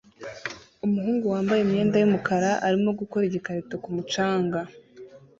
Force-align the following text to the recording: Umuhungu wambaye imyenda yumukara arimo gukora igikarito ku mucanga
Umuhungu 0.85 1.25
wambaye 1.33 1.59
imyenda 1.63 1.95
yumukara 1.97 2.49
arimo 2.67 2.89
gukora 2.99 3.23
igikarito 3.25 3.75
ku 3.83 3.89
mucanga 3.95 4.59